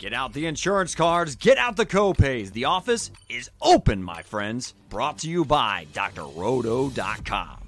[0.00, 2.52] Get out the insurance cards, get out the copays.
[2.52, 4.72] The office is open, my friends.
[4.88, 7.58] Brought to you by drroto.com.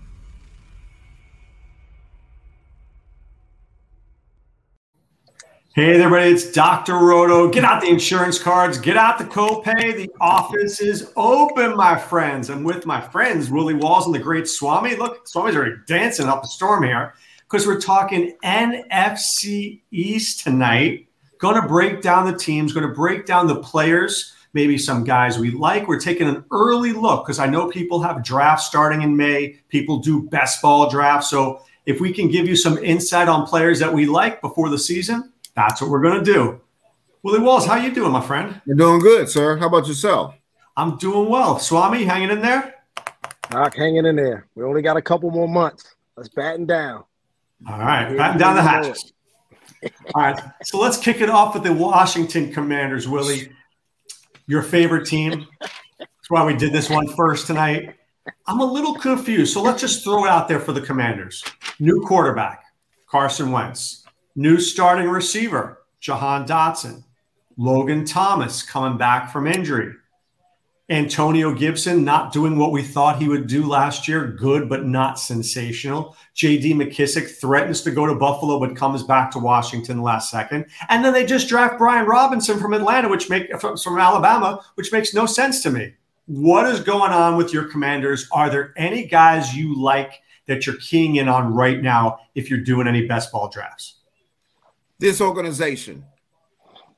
[5.74, 6.94] Hey everybody, it's Dr.
[6.94, 7.50] Roto.
[7.50, 9.94] Get out the insurance cards, get out the copay.
[9.94, 12.48] The office is open, my friends.
[12.48, 14.96] I'm with my friends, Willie Walls and the great Swami.
[14.96, 21.08] Look, Swami's already dancing up a storm here because we're talking NFC East tonight.
[21.42, 25.40] Going to break down the teams, going to break down the players, maybe some guys
[25.40, 25.88] we like.
[25.88, 29.58] We're taking an early look because I know people have drafts starting in May.
[29.68, 31.28] People do best ball drafts.
[31.30, 34.78] So if we can give you some insight on players that we like before the
[34.78, 36.60] season, that's what we're going to do.
[37.24, 38.62] Willie Walls, how you doing, my friend?
[38.64, 39.56] You're doing good, sir.
[39.56, 40.36] How about yourself?
[40.76, 41.58] I'm doing well.
[41.58, 42.76] Swami, hanging in there?
[43.50, 44.46] Doc, hanging in there.
[44.54, 45.96] We only got a couple more months.
[46.16, 47.02] Let's batten down.
[47.68, 49.12] All right, batten down the hatches.
[50.14, 53.52] All right, so let's kick it off with the Washington Commanders, Willie.
[54.46, 55.46] Your favorite team.
[55.60, 57.96] That's why we did this one first tonight.
[58.46, 61.44] I'm a little confused, so let's just throw it out there for the Commanders.
[61.80, 62.62] New quarterback,
[63.06, 64.04] Carson Wentz.
[64.36, 67.04] New starting receiver, Jahan Dotson.
[67.56, 69.92] Logan Thomas coming back from injury.
[70.92, 75.18] Antonio Gibson not doing what we thought he would do last year, good but not
[75.18, 76.14] sensational.
[76.36, 80.66] JD McKissic threatens to go to Buffalo but comes back to Washington last second.
[80.90, 84.92] And then they just draft Brian Robinson from Atlanta, which make from, from Alabama, which
[84.92, 85.94] makes no sense to me.
[86.26, 88.28] What is going on with your commanders?
[88.30, 92.60] Are there any guys you like that you're keying in on right now if you're
[92.60, 94.00] doing any best ball drafts?
[94.98, 96.04] This organization.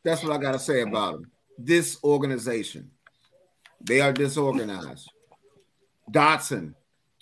[0.02, 1.30] That's what I got to say about them.
[1.56, 2.90] This organization.
[3.84, 5.10] They are disorganized.
[6.10, 6.74] Dotson,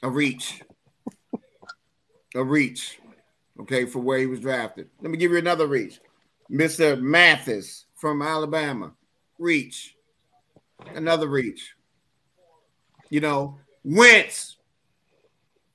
[0.03, 0.63] a reach.
[2.35, 2.99] A reach.
[3.61, 4.89] Okay, for where he was drafted.
[5.01, 6.01] Let me give you another reach.
[6.51, 7.01] Mr.
[7.01, 8.93] Mathis from Alabama.
[9.39, 9.97] Reach.
[10.95, 11.75] Another reach.
[13.11, 14.57] You know, Wentz.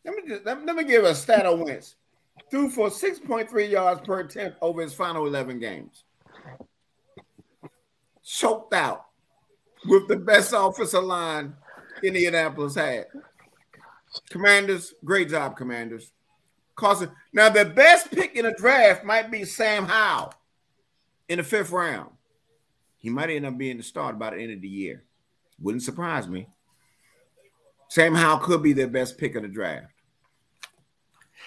[0.04, 1.96] Let me just, let, let me give a stat on Wentz
[2.50, 6.04] threw for 6.3 yards per attempt over his final 11 games.
[8.24, 9.06] Choked out
[9.88, 11.56] with the best offensive line
[12.04, 13.06] Indianapolis had.
[14.30, 16.12] Commanders, great job, Commanders.
[16.76, 20.34] Causing now the best pick in the draft might be Sam Howell
[21.28, 22.12] in the fifth round.
[22.98, 25.04] He might end up being the start by the end of the year.
[25.60, 26.48] Wouldn't surprise me.
[27.90, 29.88] Sam Howell could be their best pick of the draft.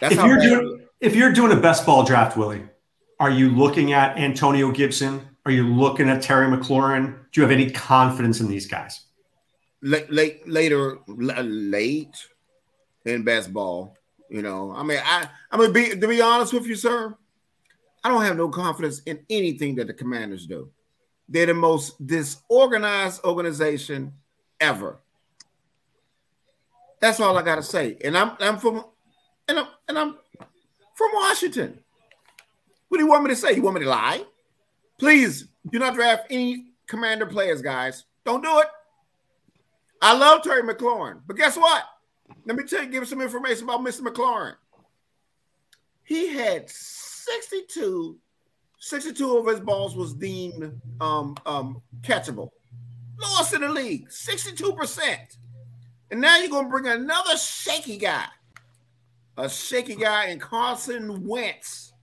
[0.01, 2.65] That's if you're doing if you're doing a best ball draft, Willie,
[3.19, 5.30] are you looking at Antonio Gibson?
[5.47, 7.17] Are you looking at Terry McLaurin?
[7.33, 9.01] Do you have any confidence in these guys?
[9.83, 12.27] Late, late later, late
[13.05, 13.97] in best ball.
[14.28, 17.17] You know, I mean, I I'm gonna be to be honest with you, sir.
[18.05, 20.71] I don't have no confidence in anything that the Commanders do.
[21.28, 24.12] They're the most disorganized organization
[24.61, 25.01] ever.
[27.01, 27.97] That's all I gotta say.
[28.05, 28.84] And I'm I'm from
[29.49, 30.17] and I'm, and I'm
[30.95, 31.81] from Washington.
[32.89, 33.55] What do you want me to say?
[33.55, 34.25] You want me to lie?
[35.00, 38.05] Please do not draft any commander players, guys.
[38.25, 38.66] Don't do it.
[40.03, 41.83] I love Terry McLaurin, but guess what?
[42.47, 44.03] Let me tell you, give some information about Mr.
[44.03, 44.55] McLaurin.
[46.05, 48.16] He had 62,
[48.78, 52.50] 62 of his balls was deemed um, um, catchable.
[53.19, 55.37] Lowest in the league, 62%.
[56.10, 58.27] And now you're going to bring another shaky guy
[59.41, 61.94] a shaky guy in Carson Wentz.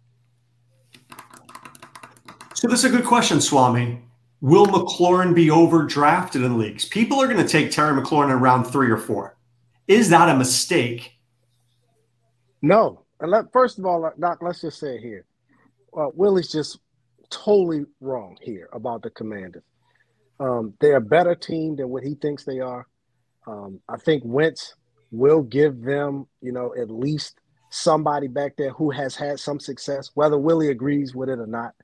[2.57, 4.01] So this is a good question, Swami.
[4.41, 6.85] Will McLaurin be overdrafted in leagues?
[6.85, 9.37] People are going to take Terry McLaurin in round three or four.
[9.87, 11.19] Is that a mistake?
[12.63, 13.05] No.
[13.53, 15.25] First of all, Doc, let's just say it here.
[15.95, 16.79] Uh, Willie's just
[17.29, 19.61] totally wrong here about the Commanders.
[20.39, 22.87] Um, they're a better team than what he thinks they are.
[23.45, 24.73] Um, I think Wentz
[25.11, 27.39] will give them, you know, at least
[27.69, 31.75] somebody back there who has had some success, whether Willie agrees with it or not.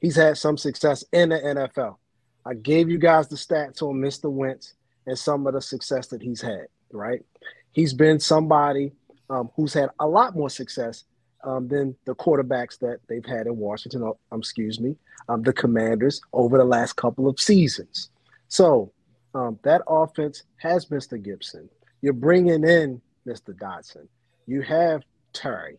[0.00, 1.96] He's had some success in the NFL.
[2.44, 4.30] I gave you guys the stats on Mr.
[4.30, 4.74] Wentz
[5.06, 7.24] and some of the success that he's had, right?
[7.72, 8.92] He's been somebody
[9.28, 11.04] um, who's had a lot more success
[11.44, 14.96] um, than the quarterbacks that they've had in Washington, uh, um, excuse me,
[15.28, 18.10] um, the commanders over the last couple of seasons.
[18.48, 18.92] So
[19.34, 21.22] um, that offense has Mr.
[21.22, 21.68] Gibson.
[22.02, 23.54] You're bringing in Mr.
[23.54, 24.08] Dotson.
[24.46, 25.02] You have
[25.32, 25.78] Terry.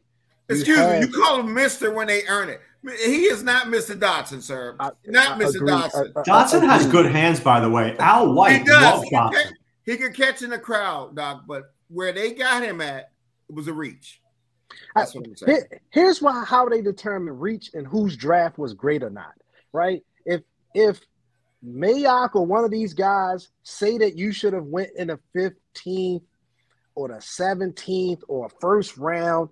[0.49, 2.61] You Excuse have, me, you call him Mister when they earn it.
[2.83, 3.97] He is not Mr.
[3.97, 4.75] Dotson, sir.
[4.79, 5.55] I, not I Mr.
[5.55, 5.71] Agree.
[5.71, 6.11] Dotson.
[6.15, 7.95] I, Dotson has good hands, by the way.
[7.99, 9.03] Al White he does.
[9.03, 9.47] He can, catch,
[9.85, 11.43] he can catch in the crowd, Doc.
[11.47, 13.11] But where they got him at,
[13.49, 14.21] it was a reach.
[14.95, 15.63] That's what I'm saying.
[15.91, 19.33] Here's why how they determine reach and whose draft was great or not.
[19.73, 20.03] Right?
[20.25, 20.41] If
[20.73, 20.99] if
[21.63, 26.23] Mayock or one of these guys say that you should have went in the 15th
[26.95, 29.49] or the 17th or first round,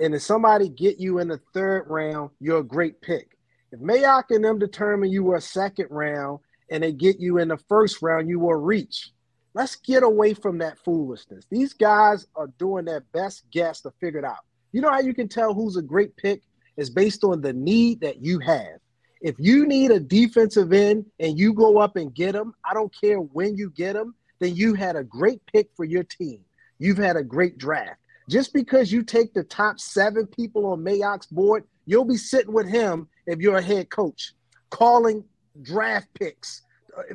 [0.00, 3.36] and if somebody get you in the third round, you're a great pick.
[3.72, 7.48] If Mayock and them determine you were a second round and they get you in
[7.48, 9.10] the first round, you will reach.
[9.54, 11.46] Let's get away from that foolishness.
[11.50, 14.38] These guys are doing their best guess to figure it out.
[14.72, 16.42] You know how you can tell who's a great pick
[16.76, 18.80] is based on the need that you have.
[19.20, 22.92] If you need a defensive end and you go up and get them, I don't
[23.00, 26.40] care when you get them, then you had a great pick for your team.
[26.78, 28.00] You've had a great draft.
[28.28, 32.68] Just because you take the top seven people on Mayock's board, you'll be sitting with
[32.68, 34.32] him if you're a head coach,
[34.70, 35.24] calling
[35.62, 36.62] draft picks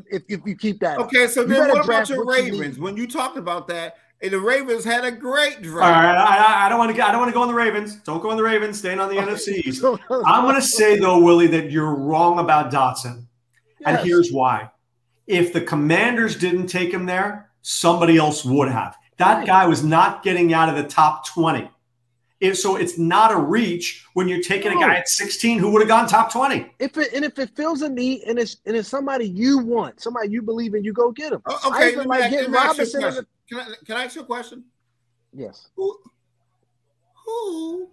[0.10, 1.00] if, if you keep that.
[1.00, 2.78] Okay, so then what about your Ravens?
[2.78, 5.86] You when you talked about that, and the Ravens had a great draft.
[5.86, 7.06] All right, I, I don't want to.
[7.06, 7.98] I don't want to go on the Ravens.
[7.98, 8.80] Don't go on the Ravens.
[8.80, 10.00] Staying on the NFCs.
[10.26, 13.26] I'm going to say though, Willie, that you're wrong about Dotson,
[13.80, 13.86] yes.
[13.86, 14.70] and here's why.
[15.28, 18.96] If the Commanders didn't take him there, somebody else would have.
[19.20, 21.70] That guy was not getting out of the top 20.
[22.40, 24.78] If, so it's not a reach when you're taking no.
[24.78, 26.74] a guy at 16 who would have gone top 20.
[26.80, 30.00] If it and if it fills a need and it's and it's somebody you want,
[30.00, 31.42] somebody you believe in, you go get him.
[31.46, 32.86] Oh, okay, let like me, let me
[33.50, 34.64] can, I, can I ask you a question?
[35.34, 35.68] Yes.
[35.76, 36.00] Who
[37.26, 37.90] who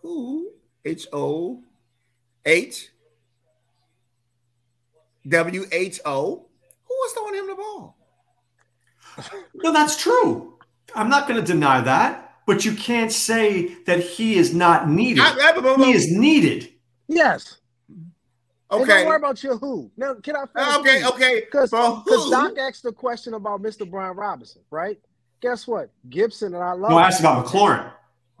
[0.00, 0.50] who
[0.86, 1.62] H O
[2.46, 2.88] H
[5.28, 6.46] W H O
[6.84, 7.97] who was throwing him the ball?
[9.54, 10.58] No, that's true.
[10.94, 15.22] I'm not going to deny that but you can't say that he is not needed.
[15.22, 16.72] I, I, I, he is needed.
[17.06, 17.58] Yes.
[18.70, 18.80] Okay.
[18.80, 19.90] And don't worry about your who.
[19.98, 20.76] Now, can I finish?
[20.76, 21.40] Okay, okay.
[21.40, 23.88] Because Doc asked the question about Mr.
[23.88, 24.98] Brian Robinson, right?
[25.42, 25.90] Guess what?
[26.08, 26.90] Gibson and I love.
[26.90, 27.92] No, I asked about McLaurin.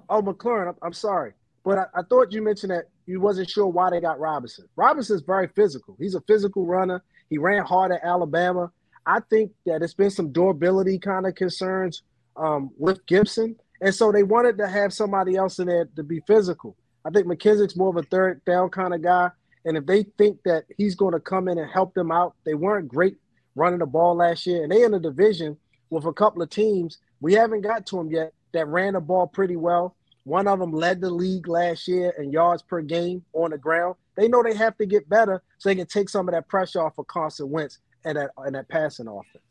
[0.08, 0.68] Oh, McLaurin.
[0.68, 4.00] I'm, I'm sorry, but I, I, thought you mentioned that you wasn't sure why they
[4.00, 4.66] got Robinson.
[4.74, 5.96] Robinson's very physical.
[6.00, 7.02] He's a physical runner.
[7.28, 8.72] He ran hard at Alabama.
[9.08, 12.02] I think that it's been some durability kind of concerns
[12.36, 13.56] um, with Gibson.
[13.80, 16.76] And so they wanted to have somebody else in there to be physical.
[17.06, 19.30] I think McKissic's more of a third down kind of guy.
[19.64, 22.52] And if they think that he's going to come in and help them out, they
[22.52, 23.16] weren't great
[23.56, 24.62] running the ball last year.
[24.62, 25.56] And they in a division
[25.88, 26.98] with a couple of teams.
[27.22, 29.96] We haven't got to them yet that ran the ball pretty well.
[30.24, 33.94] One of them led the league last year in yards per game on the ground.
[34.16, 36.82] They know they have to get better so they can take some of that pressure
[36.82, 37.78] off of Carson Wentz
[38.08, 39.44] and that and that passing offense.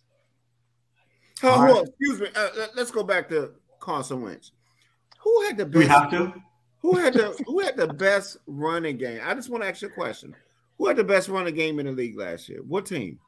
[1.44, 2.28] Oh, well, excuse me.
[2.36, 4.52] Uh, let's go back to Carson Wentz.
[5.20, 5.78] Who had the best?
[5.78, 6.34] We have to.
[6.82, 9.22] Who had the Who had the best running game?
[9.24, 10.36] I just want to ask you a question.
[10.78, 12.62] Who had the best running game in the league last year?
[12.68, 13.20] What team?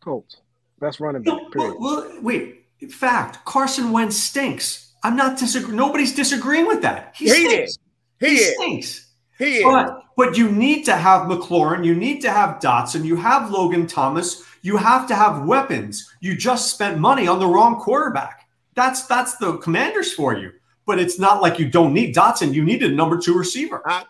[0.00, 0.40] Colts.
[0.80, 1.38] Best running back.
[1.52, 1.76] Period.
[1.78, 2.60] Well, well, wait.
[2.90, 4.92] Fact: Carson Wentz stinks.
[5.02, 5.76] I'm not disagreeing.
[5.76, 7.14] Nobody's disagreeing with that.
[7.16, 7.70] He, he stinks.
[7.70, 7.78] Is.
[8.20, 8.54] He, he is.
[8.54, 9.10] stinks.
[9.38, 10.03] He but, is.
[10.16, 11.84] But you need to have McLaurin.
[11.84, 13.04] You need to have Dotson.
[13.04, 14.44] You have Logan Thomas.
[14.62, 16.08] You have to have weapons.
[16.20, 18.48] You just spent money on the wrong quarterback.
[18.74, 20.52] That's that's the commanders for you.
[20.86, 22.52] But it's not like you don't need Dotson.
[22.52, 23.82] You need a number two receiver.
[23.86, 24.04] I,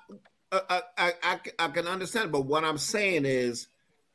[0.52, 3.68] I, I, I, I can understand, but what I'm saying is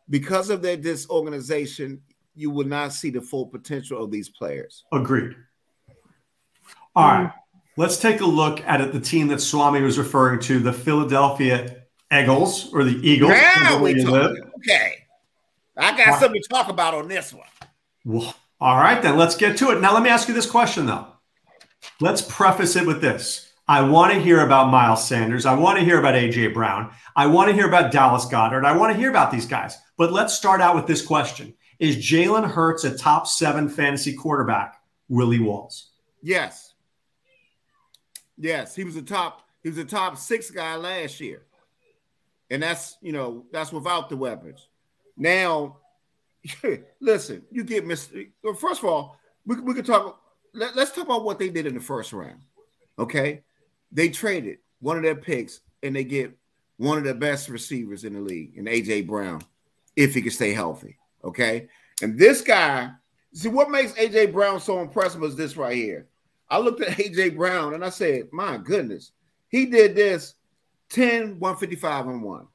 [0.09, 2.01] because of their disorganization,
[2.35, 4.83] you will not see the full potential of these players.
[4.91, 5.35] Agreed.
[6.95, 7.31] All right.
[7.77, 11.78] Let's take a look at it, the team that Swami was referring to, the Philadelphia
[12.11, 13.31] Eagles or the Eagles.
[13.31, 15.05] Now we talk, okay.
[15.77, 17.47] I got something to talk about on this one.
[18.03, 19.79] Well, all right, then let's get to it.
[19.79, 21.07] Now, let me ask you this question, though.
[22.01, 23.53] Let's preface it with this.
[23.67, 25.45] I want to hear about Miles Sanders.
[25.45, 26.91] I want to hear about AJ Brown.
[27.15, 28.65] I want to hear about Dallas Goedert.
[28.65, 29.77] I want to hear about these guys.
[29.95, 34.81] But let's start out with this question Is Jalen Hurts a top seven fantasy quarterback?
[35.07, 35.91] Willie Walls.
[36.21, 36.73] Yes.
[38.37, 38.75] Yes.
[38.75, 41.43] He was a top, he was a top six guy last year.
[42.49, 44.67] And that's, you know, that's without the weapons.
[45.17, 45.77] Now,
[46.99, 48.29] listen, you get Mr.
[48.43, 50.21] Well, first of all, we, we could talk.
[50.53, 52.41] Let, us talk about what they did in the first round.
[52.97, 53.43] Okay,
[53.91, 56.35] they traded one of their picks and they get
[56.77, 59.41] one of the best receivers in the league, in AJ Brown,
[59.95, 60.97] if he can stay healthy.
[61.23, 61.67] Okay,
[62.01, 62.91] and this guy,
[63.33, 66.07] see what makes AJ Brown so impressive is this right here.
[66.49, 69.11] I looked at AJ Brown and I said, my goodness,
[69.49, 70.35] he did this
[70.89, 72.47] 10, 155 and 1,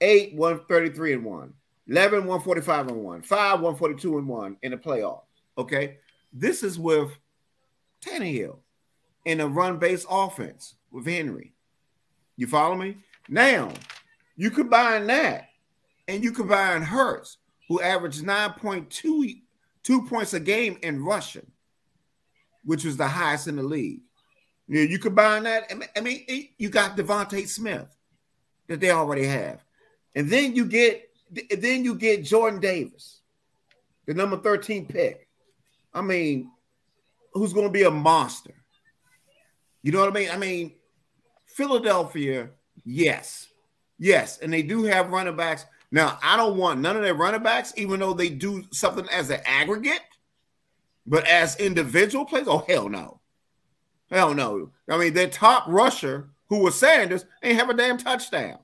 [0.00, 1.52] 8, 133 and 1,
[1.88, 5.22] 11, 145 and 1, 5, 142 and 1 in the playoffs.
[5.58, 5.98] Okay.
[6.32, 7.10] This is with
[8.04, 8.58] Tannehill
[9.24, 11.52] in a run based offense with Henry.
[12.36, 12.96] You follow me?
[13.28, 13.70] Now,
[14.36, 15.48] you combine that
[16.08, 17.38] and you combine Hurts,
[17.68, 19.42] who averaged 9.2
[19.82, 21.50] two points a game in rushing,
[22.64, 24.00] which was the highest in the league.
[24.72, 26.24] Know, you combine that, I mean,
[26.56, 27.94] you got DeVonta Smith
[28.68, 29.62] that they already have.
[30.14, 31.08] And then you get
[31.50, 33.20] then you get Jordan Davis,
[34.06, 35.28] the number 13 pick.
[35.94, 36.50] I mean,
[37.32, 38.54] who's going to be a monster?
[39.82, 40.30] You know what I mean?
[40.30, 40.72] I mean,
[41.46, 42.50] Philadelphia,
[42.84, 43.48] yes,
[43.98, 45.64] yes, and they do have running backs.
[45.90, 49.30] Now, I don't want none of their running backs, even though they do something as
[49.30, 50.00] an aggregate,
[51.06, 53.20] but as individual players, oh hell no,
[54.12, 54.70] hell no.
[54.88, 58.58] I mean, their top rusher, who was Sanders, ain't have a damn touchdown.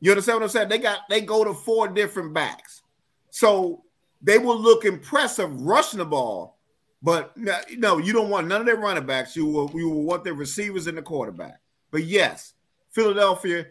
[0.00, 0.68] You understand what I'm saying?
[0.68, 2.82] They got they go to four different backs,
[3.30, 3.82] so
[4.22, 6.58] they will look impressive rushing the ball,
[7.02, 9.34] but no, you don't want none of their running backs.
[9.34, 11.60] You will you will want their receivers and the quarterback.
[11.90, 12.54] But yes,
[12.90, 13.66] Philadelphia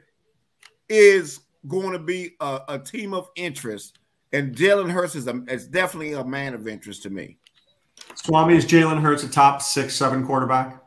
[0.90, 4.00] is going to be a, a team of interest,
[4.34, 7.38] and Jalen Hurts is, a, is definitely a man of interest to me.
[8.24, 10.82] Swami, is Jalen Hurts a top six, seven quarterback?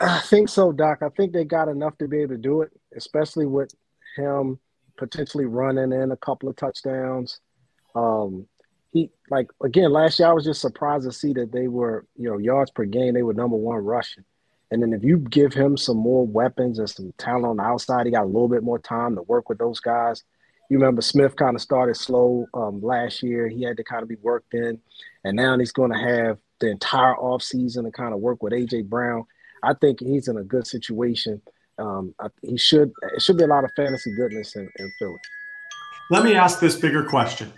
[0.00, 0.98] I think so, Doc.
[1.02, 3.74] I think they got enough to be able to do it, especially with
[4.16, 4.58] him
[4.96, 7.40] potentially running in a couple of touchdowns.
[7.94, 8.46] Um,
[8.92, 12.28] he like again last year I was just surprised to see that they were you
[12.28, 14.24] know yards per game they were number one rushing,
[14.70, 18.06] and then if you give him some more weapons and some talent on the outside,
[18.06, 20.22] he got a little bit more time to work with those guys.
[20.70, 23.48] You remember Smith kind of started slow um, last year.
[23.48, 24.78] He had to kind of be worked in,
[25.24, 28.88] and now he's going to have the entire offseason to kind of work with AJ
[28.88, 29.24] Brown.
[29.62, 31.40] I think he's in a good situation.
[31.78, 32.92] Um, he should.
[33.14, 35.18] It should be a lot of fantasy goodness in, in Philly.
[36.10, 37.52] Let me ask this bigger question.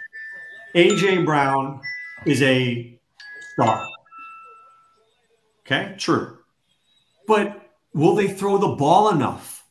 [0.75, 1.81] AJ Brown
[2.27, 2.99] is a
[3.53, 3.87] star.
[5.61, 6.39] Okay, true.
[7.27, 9.65] But will they throw the ball enough?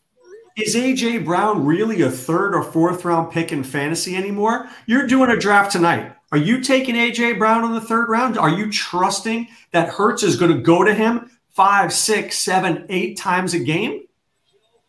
[0.57, 4.69] Is AJ Brown really a third or fourth round pick in fantasy anymore?
[4.86, 6.15] You're doing a draft tonight.
[6.31, 8.38] Are you taking AJ Brown in the third round?
[8.38, 13.17] Are you trusting that Hurts is going to go to him five, six, seven, eight
[13.17, 14.05] times a game?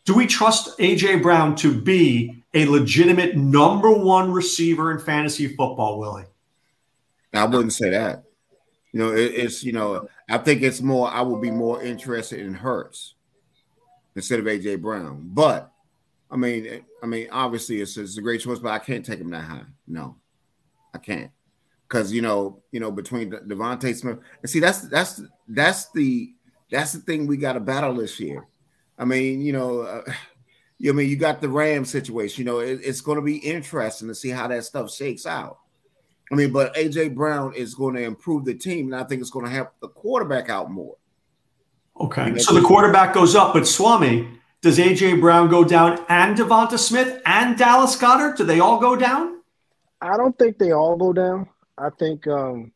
[0.04, 5.98] Do we trust AJ Brown to be a legitimate number one receiver in fantasy football,
[5.98, 6.24] Willie?
[7.32, 8.24] I wouldn't say that.
[8.92, 11.08] You know, it, it's you know, I think it's more.
[11.08, 13.14] I would be more interested in Hurts
[14.16, 15.30] instead of AJ Brown.
[15.32, 15.70] But
[16.30, 19.30] I mean, I mean, obviously it's, it's a great choice, but I can't take him
[19.30, 19.64] that high.
[19.86, 20.16] No,
[20.94, 21.30] I can't
[21.90, 26.32] because you know, you know, between DeVonta Smith and see, that's that's that's the
[26.70, 28.46] that's the thing we got to battle this year.
[28.98, 30.02] I mean, you know, uh,
[30.88, 32.40] I mean, you got the Ram situation.
[32.40, 35.58] You know, it, it's going to be interesting to see how that stuff shakes out.
[36.32, 39.30] I mean, but AJ Brown is going to improve the team, and I think it's
[39.30, 40.96] going to help the quarterback out more.
[42.00, 44.28] Okay, you know, so the quarterback goes up, but Swami,
[44.62, 48.36] does AJ Brown go down and DeVonta Smith and Dallas Goedert?
[48.36, 49.39] Do they all go down?
[50.00, 51.48] I don't think they all go down.
[51.76, 52.72] I think, um,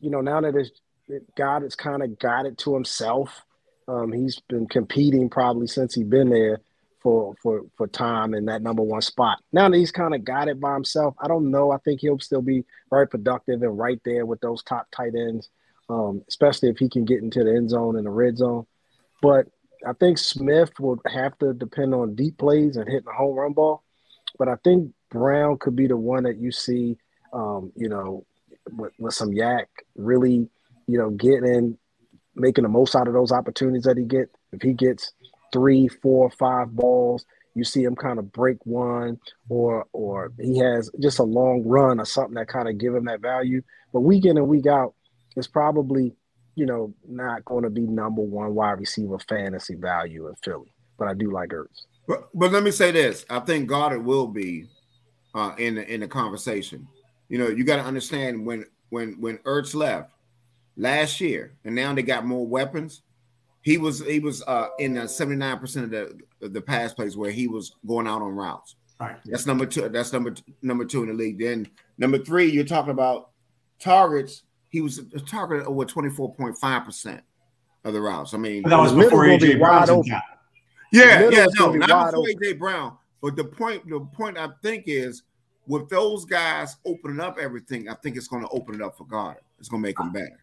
[0.00, 0.70] you know, now that it's,
[1.36, 3.42] God has kind of got it to himself.
[3.88, 6.60] Um, he's been competing probably since he's been there
[7.02, 9.38] for for for time in that number one spot.
[9.52, 11.72] Now that he's kind of got it by himself, I don't know.
[11.72, 15.50] I think he'll still be very productive and right there with those top tight ends,
[15.90, 18.66] um, especially if he can get into the end zone and the red zone.
[19.20, 19.48] But
[19.86, 23.52] I think Smith will have to depend on deep plays and hitting a home run
[23.52, 23.82] ball.
[24.38, 26.96] But I think Brown could be the one that you see,
[27.32, 28.24] um, you know,
[28.72, 29.66] with, with some YAC
[29.96, 30.48] really,
[30.86, 31.78] you know, getting
[32.34, 34.30] making the most out of those opportunities that he get.
[34.52, 35.12] If he gets
[35.52, 37.24] three, four, five balls.
[37.54, 42.00] You see him kind of break one, or or he has just a long run
[42.00, 43.62] or something that kind of give him that value.
[43.92, 44.94] But week in and week out,
[45.36, 46.14] it's probably
[46.54, 50.72] you know not going to be number one wide receiver fantasy value in Philly.
[50.98, 51.82] But I do like Ertz.
[52.08, 54.64] But but let me say this: I think Goedert will be
[55.34, 56.86] uh, in the in the conversation.
[57.28, 60.10] You know, you got to understand when when when Ertz left
[60.76, 63.02] last year, and now they got more weapons.
[63.62, 66.92] He was he was uh, in the seventy nine percent of the of the pass
[66.92, 68.76] plays where he was going out on routes.
[69.00, 69.16] Right.
[69.24, 69.88] That's number two.
[69.88, 71.38] That's number number two in the league.
[71.38, 73.30] Then number three, you're talking about
[73.80, 74.42] targets.
[74.68, 77.22] He was a target over twenty four point five percent
[77.84, 78.34] of the routes.
[78.34, 80.04] I mean, but that was before AJ Brown.
[80.92, 82.96] Yeah, yeah, no, not before AJ Brown.
[83.22, 85.22] But the point, the point I think is
[85.66, 89.06] with those guys opening up everything, I think it's going to open it up for
[89.06, 89.42] Goedert.
[89.60, 90.40] It's going to make him better.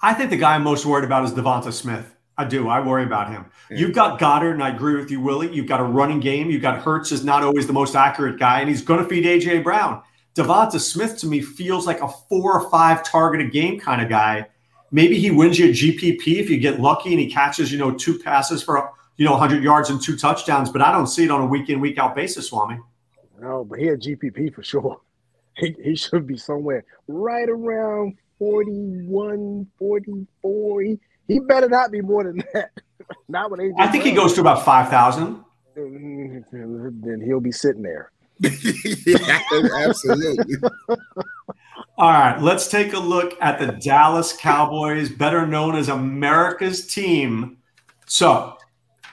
[0.00, 2.14] I think the guy I'm most worried about is DeVonta Smith.
[2.36, 2.68] I do.
[2.68, 3.46] I worry about him.
[3.70, 3.76] Yeah.
[3.76, 5.54] You've got Goedert, and I agree with you, Willie.
[5.54, 6.50] You've got a running game.
[6.50, 9.24] You've got Hurts is not always the most accurate guy, and he's going to feed
[9.24, 10.02] AJ Brown.
[10.34, 14.08] DeVonta Smith to me feels like a four or five target a game kind of
[14.08, 14.46] guy.
[14.90, 17.92] Maybe he wins you a GPP if you get lucky and he catches, you know,
[17.92, 20.70] two passes for you know 100 yards and two touchdowns.
[20.70, 22.78] But I don't see it on a week in week out basis, Swami.
[23.40, 25.00] No, but he had GPP for sure.
[25.56, 30.82] He, he should be somewhere right around 41, 44.
[30.82, 32.72] He, he better not be more than that.
[33.28, 33.74] not with AJ.
[33.78, 34.16] I think Brown.
[34.16, 35.44] he goes to about five thousand.
[35.78, 37.08] Mm-hmm.
[37.08, 38.10] Then he'll be sitting there.
[38.40, 39.40] yeah,
[39.76, 40.56] absolutely.
[41.96, 47.58] All right, let's take a look at the Dallas Cowboys, better known as America's team.
[48.06, 48.56] So,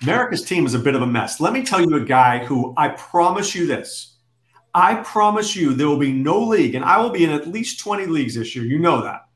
[0.01, 1.39] America's team is a bit of a mess.
[1.39, 4.15] Let me tell you a guy who I promise you this.
[4.73, 7.79] I promise you there will be no league, and I will be in at least
[7.79, 8.65] 20 leagues this year.
[8.65, 9.27] You know that.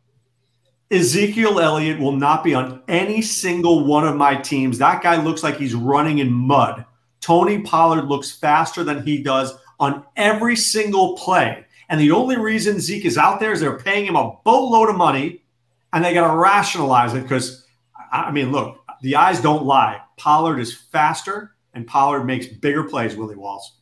[0.91, 4.77] Ezekiel Elliott will not be on any single one of my teams.
[4.77, 6.85] That guy looks like he's running in mud.
[7.21, 11.65] Tony Pollard looks faster than he does on every single play.
[11.89, 14.95] And the only reason Zeke is out there is they're paying him a boatload of
[14.95, 15.43] money
[15.91, 17.65] and they got to rationalize it because,
[18.11, 20.01] I mean, look, the eyes don't lie.
[20.17, 23.77] Pollard is faster and Pollard makes bigger plays, Willie Walls.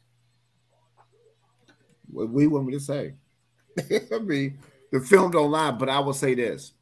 [2.12, 3.14] What we want me to say?
[4.12, 4.60] I mean,
[4.92, 6.74] the film don't lie, but I will say this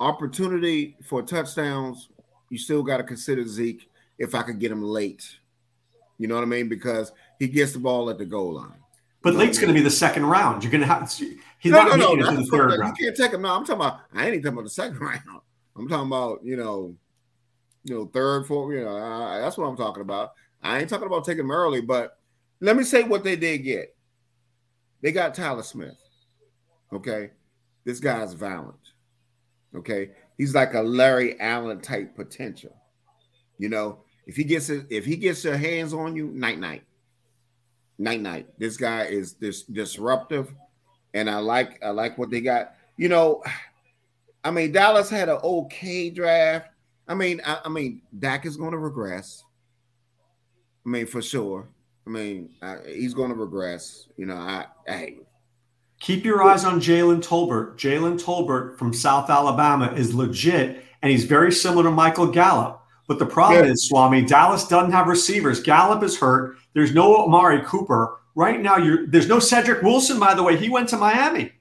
[0.00, 2.08] opportunity for touchdowns,
[2.48, 5.28] you still got to consider Zeke if I could get him late.
[6.16, 6.70] You know what I mean?
[6.70, 8.80] Because he gets the ball at the goal line.
[9.20, 10.64] But late's going to be the second round.
[10.64, 11.12] You're going to have
[11.58, 12.96] he's no, not no, no, the third round.
[12.96, 13.42] You can't take him.
[13.42, 14.00] No, I'm talking about.
[14.14, 15.20] I ain't even talking about the second round.
[15.76, 16.96] I'm talking about you know,
[17.84, 18.74] you know, third, fourth.
[18.74, 20.32] You know, that's what I'm talking about.
[20.62, 21.80] I ain't talking about taking him early.
[21.80, 22.18] But
[22.60, 23.94] let me say what they did get.
[25.02, 25.96] They got Tyler Smith.
[26.92, 27.30] Okay,
[27.84, 28.76] this guy's violent.
[29.74, 32.74] Okay, he's like a Larry Allen type potential.
[33.58, 36.84] You know, if he gets it, if he gets your hands on you, night night,
[37.98, 38.46] night night.
[38.58, 40.52] This guy is this disruptive,
[41.14, 42.74] and I like I like what they got.
[42.96, 43.42] You know,
[44.44, 46.68] I mean Dallas had an okay draft.
[47.08, 49.44] I mean, I, I mean Dak is going to regress.
[50.86, 51.68] I mean, for sure.
[52.06, 54.08] I mean, I, he's going to regress.
[54.16, 55.18] You know, I hey,
[56.00, 57.76] Keep your eyes on Jalen Tolbert.
[57.76, 62.80] Jalen Tolbert from South Alabama is legit, and he's very similar to Michael Gallup.
[63.08, 63.72] But the problem Yeah.
[63.72, 65.60] is, Swami, Dallas doesn't have receivers.
[65.60, 66.56] Gallup is hurt.
[66.74, 68.20] There's no Amari Cooper.
[68.36, 70.56] Right now, you're, there's no Cedric Wilson, by the way.
[70.56, 71.52] He went to Miami.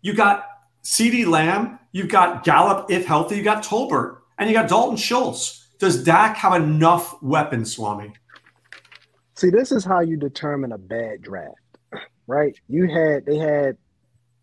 [0.00, 0.44] You got
[0.84, 1.80] CeeDee Lamb.
[1.92, 3.36] You've got Gallup, if healthy.
[3.36, 4.18] You got Tolbert.
[4.38, 5.68] And you got Dalton Schultz.
[5.78, 8.12] Does Dak have enough weapons, Swami?
[9.34, 11.54] See, this is how you determine a bad draft,
[12.26, 12.58] right?
[12.68, 13.76] You had they had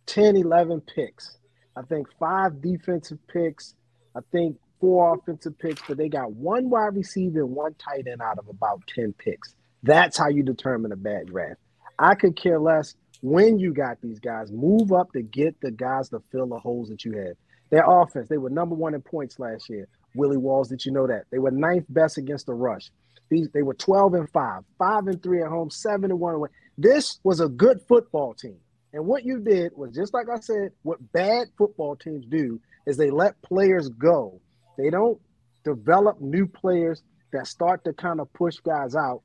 [0.05, 1.38] 10, 11 picks.
[1.75, 3.75] I think five defensive picks.
[4.15, 8.21] I think four offensive picks, but they got one wide receiver and one tight end
[8.21, 9.55] out of about 10 picks.
[9.84, 11.60] That's how you determine a bad draft.
[11.99, 14.51] I could care less when you got these guys.
[14.51, 17.36] Move up to get the guys to fill the holes that you have.
[17.69, 19.88] Their offense, they were number one in points last year.
[20.15, 21.25] Willie Walls, did you know that?
[21.32, 22.91] They were ninth best against the rush.
[23.30, 26.49] These they were 12 and 5, 5 and 3 at home, 7 and 1 away.
[26.78, 28.58] This was a good football team.
[28.93, 32.97] And what you did was just like I said, what bad football teams do is
[32.97, 34.39] they let players go.
[34.78, 35.19] They don't
[35.63, 37.01] develop new players
[37.34, 39.21] that start to kind of push guys out.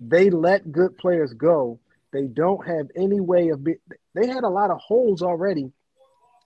[0.00, 1.78] They let good players go.
[2.12, 3.76] They don't have any way of be-
[4.14, 5.72] they had a lot of holes already.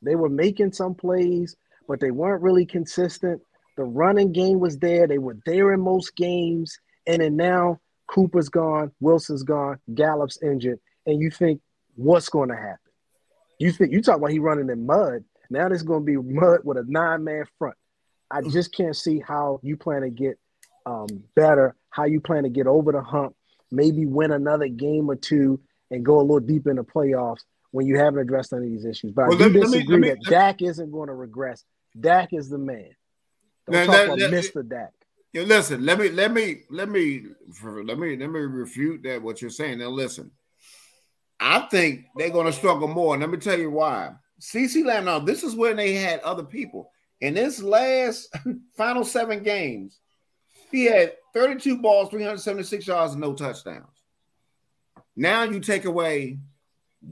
[0.02, 1.56] They were making some plays,
[1.88, 3.42] but they weren't really consistent.
[3.76, 5.06] The running game was there.
[5.06, 6.78] They were there in most games.
[7.06, 11.60] And then now Cooper's gone, Wilson's gone, Gallup's injured, and you think
[11.94, 12.78] what's going to happen?
[13.58, 15.24] You think you talk about he running in mud.
[15.50, 17.76] Now there's going to be mud with a nine man front.
[18.30, 20.38] I just can't see how you plan to get
[20.84, 23.34] um, better, how you plan to get over the hump,
[23.76, 25.60] maybe win another game or two,
[25.90, 28.84] and go a little deep in the playoffs when you haven't addressed any of these
[28.84, 29.12] issues.
[29.12, 31.08] But Well, I do let me- let me- disagree let me- that Dak isn't going
[31.08, 31.64] to regress.
[31.98, 32.90] Dak is the man.
[33.66, 34.66] Don't Now, talk about Mr.
[34.68, 34.92] Dak.
[35.32, 37.24] Yeah, listen, let me let me let me
[37.62, 39.78] let me let me refute that what you're saying.
[39.80, 40.30] Now listen.
[41.38, 43.14] I think they're gonna struggle more.
[43.14, 44.12] And let me tell you why.
[44.40, 46.90] CeeDee Lamb, now this is when they had other people.
[47.20, 48.34] In this last
[48.76, 49.98] final seven games,
[50.70, 53.84] he had 32 balls, 376 yards, and no touchdowns.
[55.14, 56.38] Now you take away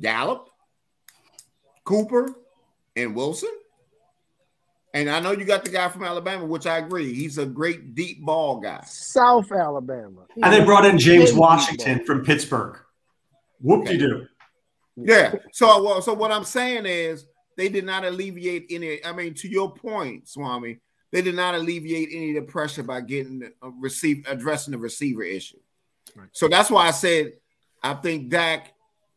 [0.00, 0.48] Gallup,
[1.84, 2.34] Cooper,
[2.96, 3.50] and Wilson.
[4.94, 7.12] And I know you got the guy from Alabama, which I agree.
[7.12, 8.82] He's a great deep ball guy.
[8.86, 10.24] South Alabama.
[10.42, 12.78] And they brought in James Washington from Pittsburgh.
[13.60, 14.26] Whoop de doo.
[14.96, 15.34] Yeah.
[15.52, 17.26] So well, so what I'm saying is
[17.58, 19.04] they did not alleviate any.
[19.04, 20.78] I mean, to your point, Swami,
[21.14, 24.78] they did not alleviate any of the pressure by getting a uh, receive addressing the
[24.78, 25.58] receiver issue.
[26.32, 27.34] So that's why I said
[27.84, 28.72] I think Dak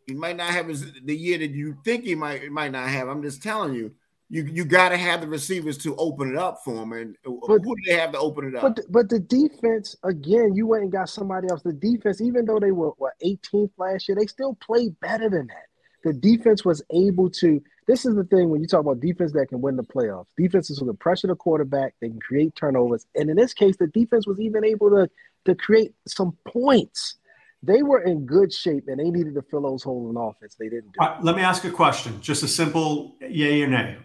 [0.06, 2.88] he might not have his, the year that you think he might he might not
[2.88, 3.08] have.
[3.08, 3.92] I'm just telling you,
[4.30, 6.94] you you got to have the receivers to open it up for him.
[6.94, 8.62] And But- who do they have to open it up?
[8.62, 11.64] But the, but the defense again, you went and got somebody else.
[11.64, 15.48] The defense, even though they were what 18th last year, they still played better than
[15.48, 15.66] that.
[16.04, 17.60] The defense was able to.
[17.88, 20.28] This is the thing when you talk about defense that can win the playoffs.
[20.38, 21.96] Defenses will pressure the quarterback.
[22.02, 25.10] They can create turnovers, and in this case, the defense was even able to
[25.46, 27.16] to create some points.
[27.64, 30.56] they were in good shape and they needed to fill those holes in offense.
[30.60, 31.00] They didn't do.
[31.22, 33.98] let me ask a question, just a simple yay or nay.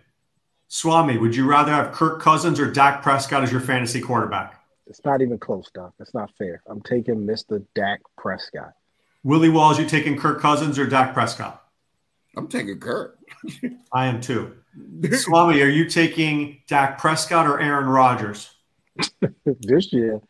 [0.68, 4.58] Swami, would you rather have Kirk Cousins or Dak Prescott as your fantasy quarterback?
[4.86, 5.92] It's not even close, Doc.
[5.98, 6.62] That's not fair.
[6.66, 7.62] I'm taking Mr.
[7.74, 8.72] Dak Prescott.
[9.22, 11.61] Willie Walls, you taking Kirk Cousins or Dak Prescott?
[12.36, 13.18] I'm taking Kirk.
[13.92, 14.56] I am too.
[15.12, 18.50] Swami, are you taking Dak Prescott or Aaron Rodgers?
[19.44, 20.20] this year,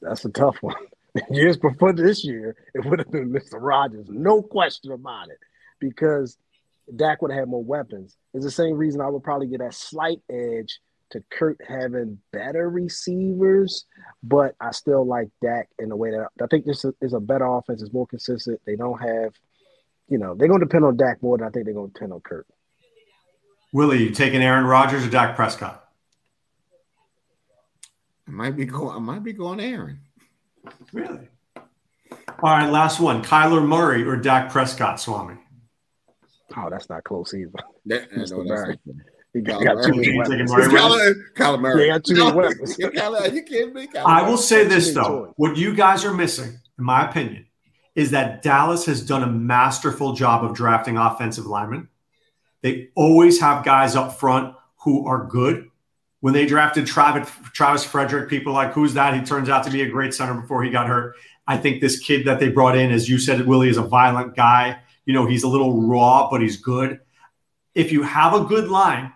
[0.00, 0.76] that's a tough one.
[1.30, 3.52] Years before this year, it would have been Mr.
[3.54, 5.38] Rodgers, no question about it,
[5.78, 6.36] because
[6.96, 8.16] Dak would have had more weapons.
[8.34, 12.68] It's the same reason I would probably get that slight edge to Kirk having better
[12.68, 13.84] receivers,
[14.22, 17.46] but I still like Dak in the way that I think this is a better
[17.46, 17.80] offense.
[17.80, 18.60] It's more consistent.
[18.66, 19.32] They don't have,
[20.08, 21.94] you know, they're going to depend on Dak more than I think they're going to
[21.94, 22.46] depend on Kirk.
[23.72, 25.84] Willie, you taking Aaron Rodgers or Dak Prescott?
[28.28, 28.96] I might be going.
[28.96, 30.00] I might be going Aaron.
[30.92, 31.28] Really?
[31.56, 35.34] All right, last one: Kyler Murray or Dak Prescott, Swami.
[36.56, 37.50] Oh, that's not close either.
[37.86, 38.78] That, no, Murray.
[39.32, 40.52] He got, got too many weapons.
[40.52, 41.88] Kyler, Murray.
[41.88, 42.78] got too many weapons.
[42.78, 43.88] you kidding me?
[43.96, 47.46] I will say this though: what you guys are missing, in my opinion,
[47.94, 51.88] is that Dallas has done a masterful job of drafting offensive linemen.
[52.62, 55.70] They always have guys up front who are good
[56.24, 59.12] when they drafted Travis, Frederick, people like, who's that?
[59.12, 61.16] He turns out to be a great center before he got hurt.
[61.46, 64.34] I think this kid that they brought in, as you said, Willie, is a violent
[64.34, 64.78] guy.
[65.04, 67.00] You know, he's a little raw, but he's good.
[67.74, 69.12] If you have a good line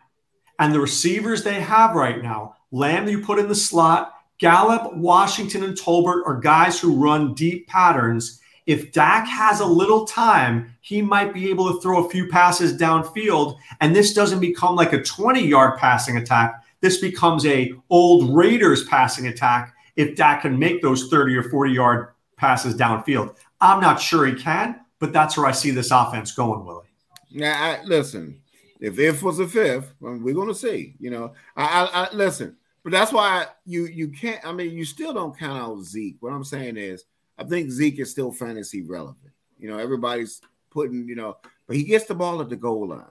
[0.58, 5.64] and the receivers they have right now, Lamb, you put in the slot, Gallup, Washington,
[5.64, 8.42] and Tolbert are guys who run deep patterns.
[8.68, 12.78] If Dak has a little time, he might be able to throw a few passes
[12.78, 18.34] downfield, and this doesn't become like a 20 yard passing attack this becomes a old
[18.34, 23.36] Raiders passing attack if Dak can make those 30 or 40 yard passes downfield.
[23.60, 26.86] I'm not sure he can, but that's where I see this offense going, Willie.
[27.32, 28.40] Now, I, listen,
[28.80, 30.94] if if was a fifth, we're going to see.
[31.00, 34.44] You know, I, I, I, listen, but that's why you you can't.
[34.46, 36.16] I mean, you still don't count out Zeke.
[36.20, 37.04] What I'm saying is,
[37.38, 39.32] I think Zeke is still fantasy relevant.
[39.58, 43.04] You know, everybody's putting, you know, but he gets the ball at the goal line.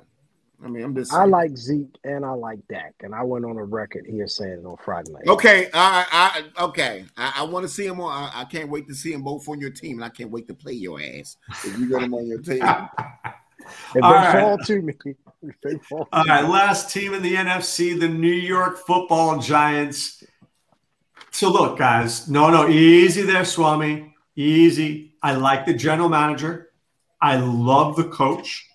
[0.63, 1.11] I mean, I'm just.
[1.11, 1.21] Saying.
[1.21, 4.59] I like Zeke and I like Dak, and I went on a record here saying
[4.63, 5.27] it on Friday night.
[5.27, 8.11] Okay, I, I okay, I, I want to see him on.
[8.11, 10.47] I, I, can't wait to see them both on your team, and I can't wait
[10.47, 12.63] to play your ass if you get them on your team.
[12.63, 14.41] if they right.
[14.41, 14.93] fall to me,
[15.63, 16.07] they fall.
[16.11, 20.23] All right, last team in the NFC, the New York Football Giants.
[21.29, 25.15] So look, guys, no, no, easy there, Swami, easy.
[25.21, 26.69] I like the general manager.
[27.21, 28.65] I love the coach.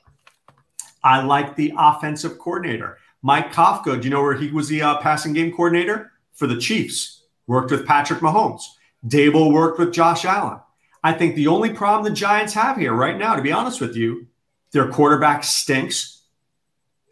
[1.03, 2.99] I like the offensive coordinator.
[3.23, 6.11] Mike Kafka, do you know where he was the uh, passing game coordinator?
[6.35, 7.23] For the Chiefs.
[7.47, 8.63] Worked with Patrick Mahomes.
[9.07, 10.59] Daboll worked with Josh Allen.
[11.05, 13.97] I think the only problem the Giants have here right now, to be honest with
[13.97, 14.29] you,
[14.73, 16.23] their quarterback stinks.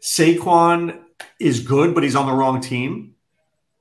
[0.01, 0.99] Saquon
[1.39, 3.15] is good, but he's on the wrong team.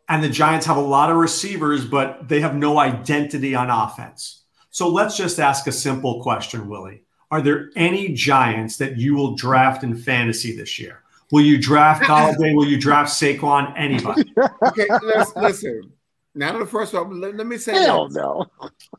[0.08, 4.39] And the Giants have a lot of receivers, but they have no identity on offense.
[4.70, 7.02] So let's just ask a simple question, Willie.
[7.30, 11.02] Are there any Giants that you will draft in fantasy this year?
[11.30, 12.54] Will you draft Golladay?
[12.54, 13.72] will you draft Saquon?
[13.76, 14.32] Anybody?
[14.66, 15.92] okay, let's, listen.
[16.34, 18.16] Now the first one, let, let me say Hell this.
[18.16, 18.46] no.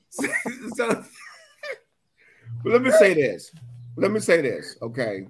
[0.76, 1.04] so,
[2.66, 3.52] let me say this.
[3.96, 4.78] Let me say this.
[4.82, 5.28] Okay.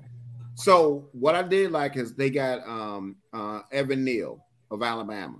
[0.56, 5.38] So what I did like is they got um uh Evan Neal of Alabama,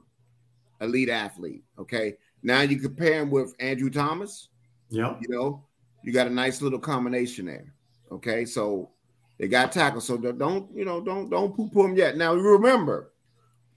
[0.80, 1.64] elite athlete.
[1.78, 2.16] Okay.
[2.44, 4.50] Now you compare him with Andrew Thomas.
[4.92, 5.16] Yeah.
[5.22, 5.64] You know,
[6.04, 7.74] you got a nice little combination there.
[8.12, 8.92] Okay, so
[9.40, 10.06] they got tackles.
[10.06, 11.02] So don't you know?
[11.02, 12.18] Don't don't poo poo them yet.
[12.18, 13.14] Now remember,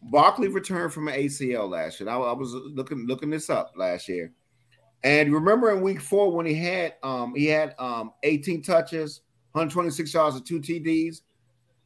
[0.02, 2.10] Barkley returned from an ACL last year.
[2.10, 4.32] I, I, was looking looking this up last year,
[5.04, 9.22] and remember in week four when he had um he had um 18 touches,
[9.52, 11.20] 126 yards, and two TDs.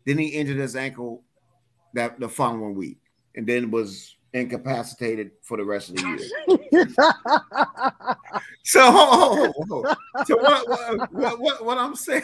[0.06, 1.22] Then he injured his ankle
[1.92, 2.98] that the following week,
[3.36, 6.30] and then was incapacitated for the rest of the
[6.72, 6.86] year.
[8.68, 12.20] so, oh, oh, oh, so what, what, what, what I'm saying.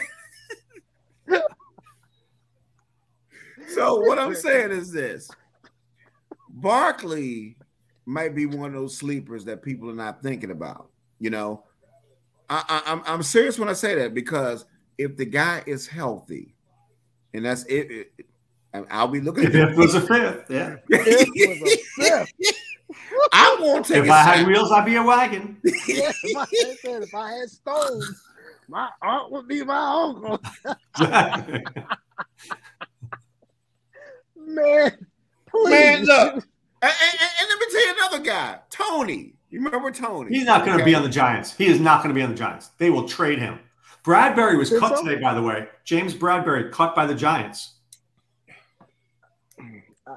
[3.69, 5.31] so what I'm saying is this:
[6.47, 7.57] Barkley
[8.05, 10.91] might be one of those sleepers that people are not thinking about.
[11.17, 11.63] You know,
[12.47, 14.65] I, I, I'm I'm serious when I say that because
[14.99, 16.53] if the guy is healthy,
[17.33, 18.25] and that's it, it
[18.91, 19.45] I'll be looking.
[19.45, 20.75] If it was a fifth, yeah.
[20.89, 22.61] It was a fifth.
[23.33, 24.03] I won't take.
[24.03, 25.57] If I had wheels, I'd be a wagon.
[25.63, 28.23] yeah, if I had, if I had stones,
[28.67, 30.41] my aunt would be my uncle.
[34.47, 35.07] Man,
[35.47, 35.71] please.
[35.71, 36.33] man, look.
[36.35, 36.43] And,
[36.83, 39.33] and, and, let me tell you another guy, Tony.
[39.49, 40.35] You remember Tony?
[40.35, 40.91] He's not going to okay.
[40.91, 41.55] be on the Giants.
[41.55, 42.69] He is not going to be on the Giants.
[42.77, 43.59] They will trade him.
[44.03, 45.03] Bradberry was cut so?
[45.03, 45.67] today, by the way.
[45.83, 47.73] James Bradberry cut by the Giants.
[49.59, 50.15] Uh,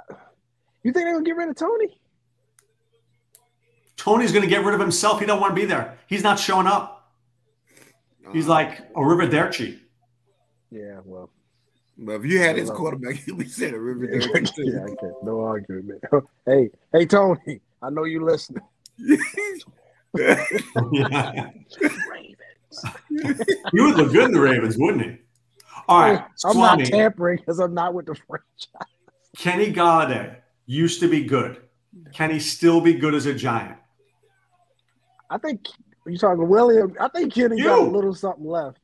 [0.82, 1.98] you think they're going to get rid of Tony?
[4.08, 5.20] Tony's going to get rid of himself.
[5.20, 5.98] He don't want to be there.
[6.06, 7.12] He's not showing up.
[8.32, 9.80] He's uh, like a Arrivederci.
[10.70, 11.28] Yeah, well.
[11.98, 14.52] But if you had his quarterback, he'd be saying Arrivederci.
[14.60, 15.10] yeah, okay.
[15.22, 16.02] No argument.
[16.46, 18.62] Hey, hey, Tony, I know you listening.
[18.96, 19.22] yeah.
[20.14, 20.30] he
[23.74, 25.18] would look good in the Ravens, wouldn't he?
[25.86, 26.24] All right.
[26.46, 26.84] I'm Swami.
[26.84, 28.88] not tampering because I'm not with the franchise.
[29.36, 31.60] Kenny Golladay used to be good.
[32.14, 33.77] Can he still be good as a giant?
[35.30, 35.66] I think
[36.06, 36.94] you talking William.
[37.00, 37.64] I think Kenny you.
[37.64, 38.78] got a little something left.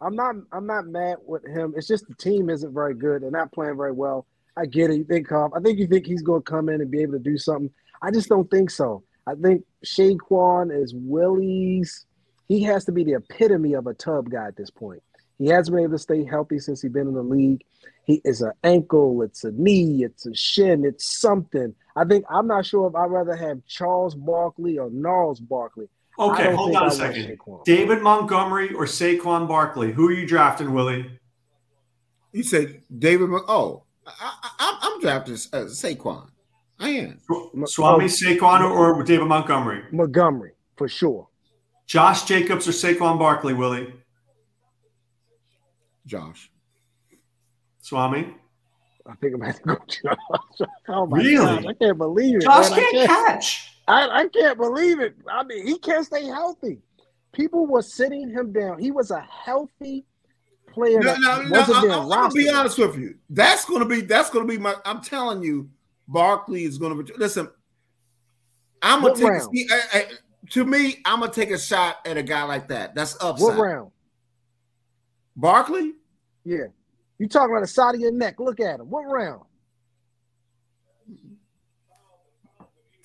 [0.00, 0.34] I'm not.
[0.52, 1.74] I'm not mad with him.
[1.76, 3.22] It's just the team isn't very good.
[3.22, 4.26] They're not playing very well.
[4.56, 4.96] I get it.
[4.96, 7.18] You think I think you think he's going to come in and be able to
[7.18, 7.70] do something.
[8.02, 9.04] I just don't think so.
[9.26, 12.06] I think Saquon is Willie's.
[12.48, 15.02] He has to be the epitome of a tub guy at this point.
[15.38, 17.62] He hasn't been able to stay healthy since he's been in the league.
[18.04, 21.74] He is an ankle, it's a knee, it's a shin, it's something.
[21.94, 25.88] I think I'm not sure if I'd rather have Charles Barkley or Gnarls Barkley.
[26.18, 27.38] Okay, hold on a second.
[27.64, 29.92] David Montgomery or Saquon Barkley?
[29.92, 31.18] Who are you drafting, Willie?
[32.32, 33.30] You said David.
[33.30, 36.28] Oh, I, am drafting uh, Saquon.
[36.78, 37.18] I am.
[37.66, 39.84] Swami Saquon or, or David Montgomery?
[39.92, 41.28] Montgomery for sure.
[41.86, 43.94] Josh Jacobs or Saquon Barkley, Willie?
[46.06, 46.51] Josh.
[47.82, 48.34] Swami?
[49.04, 50.68] I think I'm going to go Josh.
[50.88, 51.34] Oh my really?
[51.34, 52.42] gosh, I can't believe it.
[52.42, 53.72] Josh can't, can't, catch.
[53.88, 55.16] I, I can't believe it.
[55.30, 56.78] I mean, he can't stay healthy.
[57.32, 58.78] People were sitting him down.
[58.78, 60.04] He was a healthy
[60.72, 61.00] player.
[61.00, 61.60] No, no, no.
[61.60, 63.16] I'm, I'm gonna be honest with you.
[63.28, 64.74] That's gonna be that's gonna be my.
[64.84, 65.68] I'm telling you,
[66.06, 67.12] Barkley is gonna be.
[67.16, 67.48] Listen,
[68.80, 69.24] I'm gonna take.
[69.24, 70.06] A, I, I,
[70.50, 72.94] to me, I'm gonna take a shot at a guy like that.
[72.94, 73.40] That's upside.
[73.40, 73.90] What round?
[75.34, 75.94] Barkley.
[76.44, 76.66] Yeah.
[77.22, 78.40] You talking about the side of your neck.
[78.40, 78.90] Look at him.
[78.90, 79.42] What round?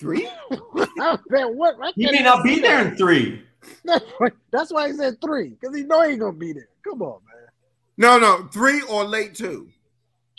[0.00, 0.28] Three?
[1.30, 1.76] Man, what?
[1.94, 3.44] he may not be there in three.
[4.50, 6.68] That's why he said three, because he know he ain't gonna be there.
[6.82, 7.46] Come on, man.
[7.96, 9.68] No, no, three or late two.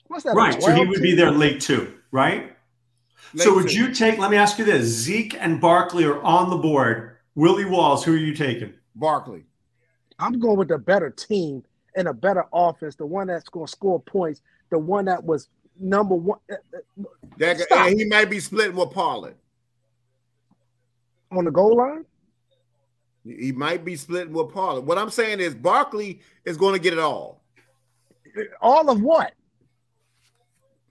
[0.08, 0.36] What's that?
[0.36, 0.62] Right.
[0.62, 2.54] So he would be there late two, right?
[3.34, 3.78] Late so would two.
[3.78, 4.20] you take?
[4.20, 7.16] Let me ask you this: Zeke and Barkley are on the board.
[7.36, 8.74] Willie Walls, who are you taking?
[8.96, 9.46] Barkley.
[10.18, 11.64] I'm going with the better team
[12.00, 15.50] and a better offense, the one that's going to score points, the one that was
[15.78, 16.40] number one.
[16.50, 17.04] Uh, uh,
[17.38, 19.36] that, he might be splitting with Pollard
[21.30, 22.06] on the goal line.
[23.26, 24.86] He might be splitting with Pollard.
[24.86, 27.44] What I'm saying is Barkley is going to get it all.
[28.62, 29.34] All of what?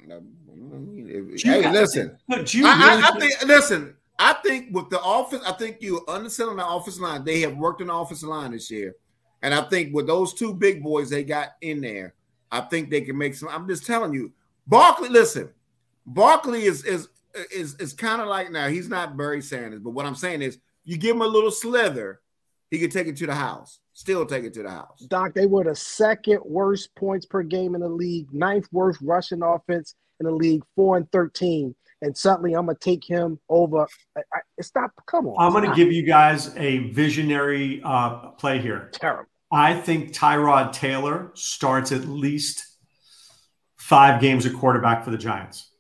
[0.07, 2.19] Hey, listen.
[2.31, 3.47] I, I, I think.
[3.47, 3.95] Listen.
[4.19, 7.25] I think with the office, I think you underselling the office line.
[7.25, 8.95] They have worked on the offensive line this year.
[9.43, 12.15] And I think with those two big boys they got in there,
[12.51, 13.49] I think they can make some.
[13.49, 14.33] I'm just telling you,
[14.67, 15.09] Barkley.
[15.09, 15.51] Listen,
[16.07, 17.09] Barkley is is
[17.55, 20.59] is is kind of like now he's not Barry Sanders, but what I'm saying is
[20.85, 22.21] you give him a little slither,
[22.71, 23.81] he could take it to the house.
[23.93, 25.01] Still take it to the house.
[25.09, 29.43] Doc, they were the second worst points per game in the league, ninth worst rushing
[29.43, 31.75] offense in the league, four and thirteen.
[32.01, 33.87] And suddenly I'm gonna take him over.
[34.17, 34.93] I, I, stop.
[35.07, 35.37] Come on.
[35.39, 38.91] I'm gonna give you guys a visionary uh, play here.
[38.93, 39.27] Terrible.
[39.51, 42.65] I think Tyrod Taylor starts at least
[43.77, 45.71] five games a quarterback for the Giants.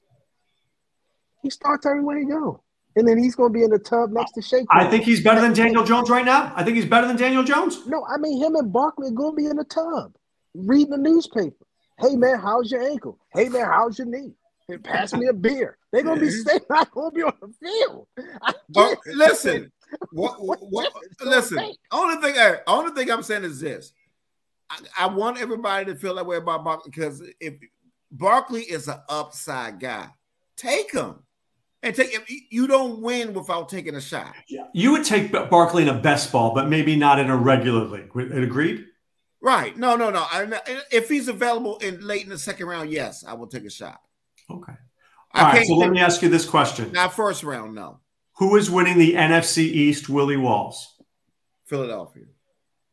[1.42, 2.62] He starts everywhere he go.
[2.96, 4.66] And then he's going to be in the tub next to Shake.
[4.70, 6.52] I think he's better than Daniel Jones right now.
[6.56, 7.86] I think he's better than Daniel Jones.
[7.86, 10.14] No, I mean him and Barkley are going to be in the tub,
[10.54, 11.64] reading the newspaper.
[12.00, 13.18] Hey man, how's your ankle?
[13.32, 14.32] Hey man, how's your knee?
[14.68, 15.78] Hey, pass me a beer.
[15.90, 18.06] They're gonna be staying not gonna be on the field.
[18.68, 19.72] Well, listen,
[20.12, 23.92] what, what, what listen, only thing I, only thing I'm saying is this.
[24.68, 27.54] I, I, want everybody to feel that way about Barkley because if
[28.10, 30.08] Barkley is an upside guy,
[30.56, 31.20] take him.
[31.80, 32.12] And take
[32.50, 34.34] you don't win without taking a shot.
[34.48, 34.64] Yeah.
[34.74, 38.10] You would take Barkley in a best ball, but maybe not in a regular league.
[38.32, 38.84] Agreed?
[39.40, 39.76] Right.
[39.76, 40.26] No, no, no.
[40.28, 43.70] I, if he's available in late in the second round, yes, I will take a
[43.70, 44.00] shot.
[44.50, 44.72] Okay.
[45.34, 45.66] All right.
[45.66, 46.92] So let me ask you this question.
[46.92, 48.00] Not first round, no.
[48.38, 50.96] Who is winning the NFC East, Willie Walls?
[51.66, 52.24] Philadelphia.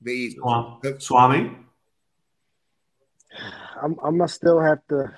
[0.02, 0.82] The Eagles.
[1.00, 1.56] Swami?
[3.82, 5.14] I'm, I'm gonna still have to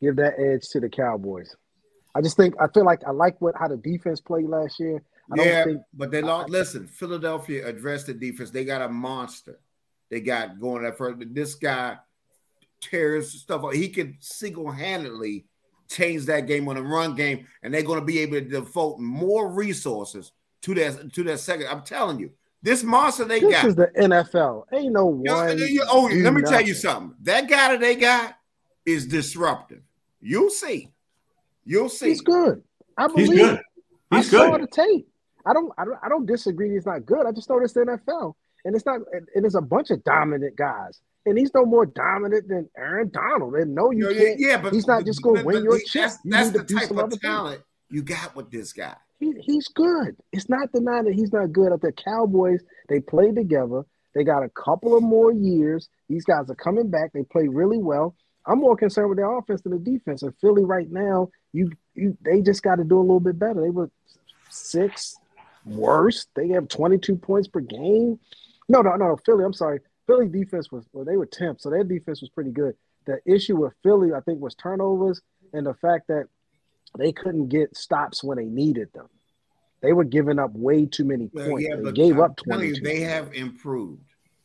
[0.00, 1.54] give that edge to the Cowboys.
[2.14, 5.02] I just think I feel like I like what how the defense played last year.
[5.32, 6.48] I yeah, think, but they lost.
[6.48, 8.50] I, listen, Philadelphia addressed the defense.
[8.50, 9.60] They got a monster.
[10.10, 11.18] They got going that first.
[11.32, 11.98] This guy
[12.80, 13.72] tears stuff up.
[13.74, 15.46] He can single handedly
[15.88, 18.98] change that game on a run game, and they're going to be able to devote
[18.98, 21.66] more resources to that to that second.
[21.68, 22.30] I'm telling you,
[22.62, 23.64] this monster they This got.
[23.64, 24.64] is the NFL.
[24.72, 25.58] Ain't no one.
[25.58, 27.14] you- oh, let me tell you something.
[27.22, 28.36] That guy that they got
[28.86, 29.82] is disruptive.
[30.20, 30.92] You'll see.
[31.64, 32.08] You'll see.
[32.10, 32.62] He's good.
[32.96, 33.18] I believe.
[33.18, 33.46] He's believe.
[33.46, 33.54] good.
[33.58, 33.64] it.
[34.12, 34.62] I He's saw good.
[34.62, 35.06] the tape.
[35.46, 35.98] I don't, I don't.
[36.02, 36.70] I don't disagree.
[36.72, 37.26] He's not good.
[37.26, 39.00] I just know this the NFL, and it's not.
[39.12, 43.10] And and it's a bunch of dominant guys, and he's no more dominant than Aaron
[43.12, 43.54] Donald.
[43.54, 44.40] And no, you yeah, can't.
[44.40, 46.10] yeah, but he's not just gonna win your he- chip.
[46.24, 48.96] That's, that's the type of talent you got with this guy.
[49.18, 50.16] He, he's good.
[50.32, 51.72] It's not denying that he's not good.
[51.72, 53.82] At the Cowboys, they played together.
[54.14, 55.88] They got a couple of more years.
[56.08, 57.12] These guys are coming back.
[57.12, 58.16] They play really well.
[58.46, 60.22] I'm more concerned with their offense than the defense.
[60.22, 63.60] And Philly right now, you you they just got to do a little bit better.
[63.60, 63.90] They were
[64.48, 65.16] six
[65.64, 66.28] worst.
[66.34, 68.18] They have 22 points per game.
[68.68, 69.44] No, no, no, Philly.
[69.44, 69.80] I'm sorry.
[70.10, 72.74] Philly defense was well, they were 10th, so their defense was pretty good.
[73.06, 75.20] The issue with Philly, I think, was turnovers
[75.52, 76.26] and the fact that
[76.98, 79.06] they couldn't get stops when they needed them.
[79.82, 81.68] They were giving up way too many Well, points.
[81.68, 82.74] yeah, they gave I'm up telling 22.
[82.76, 84.02] you, they have improved.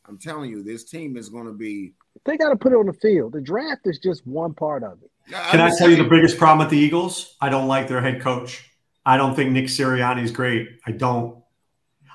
[0.08, 1.93] I'm telling you, this team is going to be.
[2.25, 3.34] They got to put it on the field.
[3.34, 5.10] The draft is just one part of it.
[5.49, 7.36] Can I tell you the biggest problem with the Eagles?
[7.41, 8.69] I don't like their head coach.
[9.04, 10.69] I don't think Nick Sirianni is great.
[10.86, 11.43] I don't.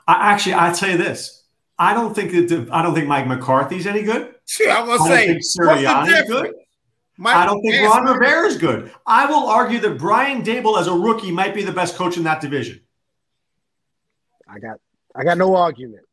[0.06, 1.39] I actually, I tell you this.
[1.80, 2.48] I don't think that.
[2.48, 4.34] the- I don't think Mike McCarthy's any good.
[4.46, 6.28] Shit, I'm going I to don't say, what's the Sirianni's difference?
[6.30, 6.54] good.
[7.16, 8.92] Mike- I don't think Yes, Ron Rivera is good.
[9.06, 12.22] I will argue that Brian Daboll as a rookie might be the best coach in
[12.24, 12.80] that division.
[14.48, 14.78] I got
[15.14, 16.04] I got no argument.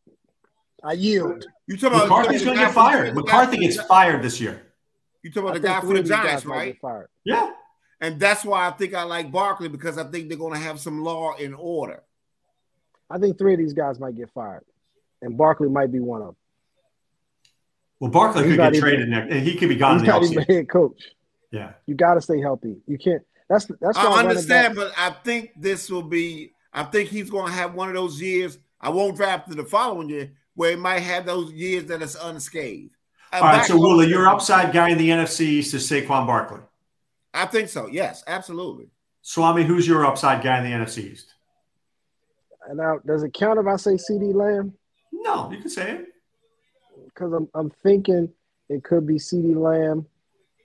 [0.83, 1.45] I yield.
[1.67, 3.13] You talking about McCarthy's going to get fired.
[3.15, 4.61] McCarthy gets fired this year.
[5.23, 6.77] You talking about I the guy for the of guys Giants, right?
[6.81, 7.09] fired.
[7.25, 7.51] Yeah.
[7.99, 10.79] And that's why I think I like Barkley because I think they're going to have
[10.79, 12.03] some law and order.
[13.09, 14.63] I think three of these guys might get fired,
[15.21, 16.35] and Barkley might be one of them.
[17.99, 20.01] Well, Barkley He's could not get even- traded next, and he could be gone He's
[20.01, 21.03] in the not even a head coach.
[21.51, 21.73] Yeah.
[21.85, 22.77] You got to stay healthy.
[22.87, 23.23] You can't.
[23.49, 26.51] That's that's I understand, but I think this will be.
[26.73, 28.59] I think he's going to have one of those years.
[28.81, 32.05] I won't draft to the following year where he might have those years that that
[32.05, 32.91] is unscathed.
[33.31, 33.65] All right.
[33.65, 36.59] So, Willie, your upside guy in the NFC East is Saquon Barkley.
[37.33, 37.87] I think so.
[37.87, 38.89] Yes, absolutely.
[39.21, 41.33] Swami, who's your upside guy in the NFC East?
[42.67, 44.73] And now, does it count if I say CeeDee Lamb?
[45.27, 46.05] No, you can say it.
[47.05, 48.29] Because I'm I'm thinking
[48.69, 50.05] it could be CeeDee Lamb,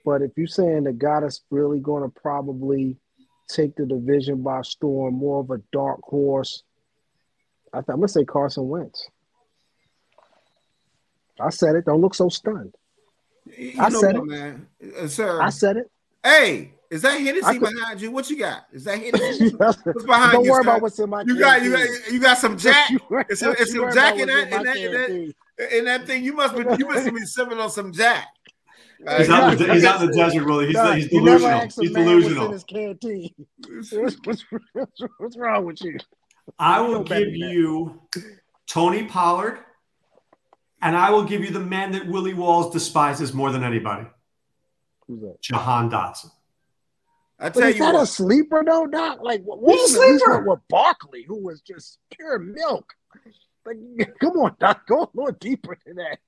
[0.05, 2.97] but if you're saying the guy that's really going to probably
[3.49, 6.63] take the division by storm, more of a dark horse,
[7.73, 9.07] I th- I'm gonna say Carson Wentz.
[11.39, 11.85] I said it.
[11.85, 12.73] Don't look so stunned.
[13.57, 14.29] You I said what, it.
[14.29, 15.41] man, Uh, sir.
[15.41, 15.91] I said it.
[16.23, 18.11] hey, is that I Hennessy could- behind you?
[18.11, 18.65] What you got?
[18.71, 19.49] Is that Hennessy?
[19.57, 20.51] What's Don't behind you?
[20.51, 20.69] worry sir?
[20.69, 21.21] about what's in my.
[21.25, 23.81] You got you got you got some Jack you worry- It's a- don't it's you
[23.81, 24.91] a worry Jack about in that- in that- in
[25.57, 26.23] that- in that thing.
[26.23, 28.27] You must be you must be sipping on some Jack.
[29.05, 30.65] Uh, He's you- out, in the, you he's got- out in the desert, Willie.
[30.67, 31.39] He's, Nah, he's delusional.
[31.39, 32.49] He's man what's in delusional.
[32.51, 35.97] What's, what's, what's, what's wrong with you?
[36.57, 37.53] I will better give than that.
[37.53, 38.01] you
[38.67, 39.59] Tony Pollard,
[40.81, 44.05] and I will give you the man that Willie Walls despises more than anybody,
[45.07, 45.41] Who's that?
[45.41, 46.31] Jahan Dotson.
[47.43, 49.19] I But is you that a sleeper though, Doc?
[49.21, 50.43] Like, what He's was sleeper.
[50.43, 52.93] with Barkley, who was just pure milk?
[53.65, 53.77] Like,
[54.21, 56.19] come on, Doc, go a little deeper than that.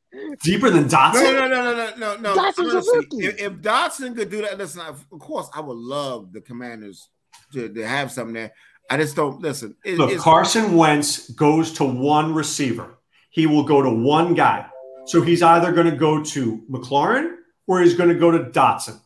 [0.44, 1.24] Deeper than Dotson?
[1.24, 2.36] No, no, no, no, no, no, no.
[2.36, 3.26] Dotson's a rookie.
[3.26, 4.82] if, if Dotson could do that, listen.
[4.82, 7.10] Of course, I would love the Commanders
[7.54, 8.52] to, to have something there.
[8.90, 9.76] I just don't listen.
[9.86, 12.98] It, Look, Carson Wentz goes to one receiver.
[13.30, 14.68] He will go to one guy.
[15.06, 17.36] So he's either going to go to McLaurin
[17.68, 19.00] or he's going to go to Dotson.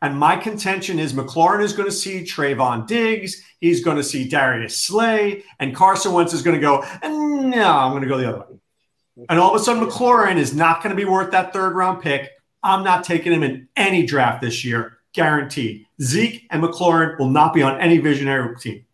[0.00, 3.42] And my contention is McLaurin is going to see Trevon Diggs.
[3.60, 5.42] He's going to see Darius Slay.
[5.58, 8.38] And Carson Wentz is going to go, eh, no, I'm going to go the other
[8.38, 9.26] way.
[9.28, 12.02] And all of a sudden, McLaurin is not going to be worth that third round
[12.02, 12.30] pick.
[12.62, 15.86] I'm not taking him in any draft this year, guaranteed.
[16.00, 18.84] Zeke and McLaurin will not be on any visionary team.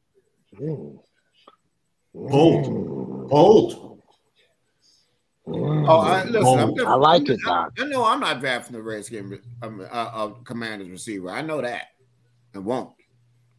[2.15, 3.29] Bold.
[3.29, 3.94] Bold.
[5.47, 5.87] Bold.
[5.89, 8.77] oh, I, listen, I'm Oh, just- I like it, I, I know I'm not drafting
[8.77, 11.31] the Redskin um, uh, uh, Commanders receiver.
[11.31, 11.89] I know that.
[12.55, 12.91] I won't.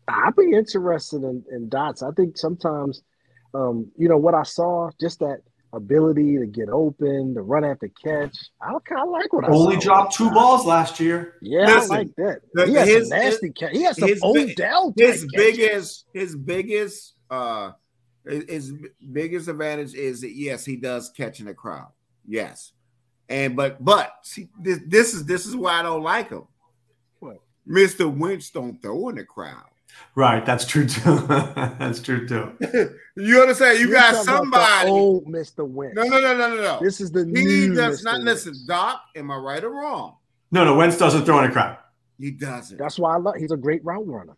[0.07, 2.01] I'd be interested in, in dots.
[2.01, 3.01] I think sometimes,
[3.53, 5.39] um, you know, what I saw, just that
[5.73, 8.35] ability to get open, to run after catch.
[8.61, 9.81] I kind of like what I Only saw.
[9.81, 11.35] dropped two balls last year.
[11.41, 12.41] Yeah, Listen, I like that.
[12.53, 13.71] the- He has his- some nasty catch.
[13.73, 14.93] He has some his big- Odell.
[14.97, 15.57] His type catches.
[15.57, 17.71] biggest, his biggest, uh,
[18.25, 18.73] his his
[19.11, 21.87] biggest advantage is that yes, he does catch in the crowd.
[22.27, 22.71] Yes,
[23.29, 26.43] and but but see, this this is this is why I don't like him.
[27.19, 27.41] What?
[27.65, 29.63] Mister Wentz don't throw in the crowd.
[30.15, 31.17] Right, that's true too.
[31.27, 32.51] that's true too.
[33.17, 33.79] You understand?
[33.79, 34.87] You You're got somebody.
[34.87, 35.65] the old Mr.
[35.65, 35.95] Wentz.
[35.95, 36.79] No, no, no, no, no, no.
[36.81, 38.03] This is the he new does Mr.
[38.03, 38.45] not Wentz.
[38.45, 38.65] listen.
[38.67, 40.17] Doc, am I right or wrong?
[40.51, 41.77] No, no, Wentz doesn't throw in a crowd.
[42.19, 42.77] He doesn't.
[42.77, 43.35] That's why I love.
[43.35, 44.35] He's a great route runner.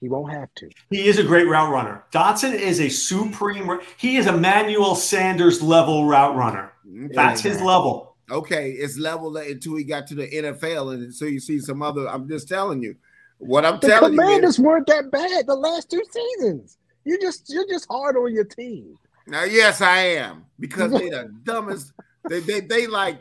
[0.00, 0.68] He won't have to.
[0.90, 2.04] He is a great route runner.
[2.12, 3.80] Dotson is a supreme.
[3.96, 6.72] He is a Manuel Sanders level route runner.
[6.86, 7.08] Mm-hmm.
[7.12, 8.16] That's his level.
[8.30, 12.08] Okay, it's level until he got to the NFL, and so you see some other.
[12.08, 12.96] I'm just telling you,
[13.38, 14.64] what I'm the telling Commanders you.
[14.64, 16.76] Commanders weren't that bad the last two seasons.
[17.04, 18.96] You just you're just hard on your team.
[19.28, 21.92] Now, yes, I am because they're the dumbest.
[22.28, 23.20] They they they like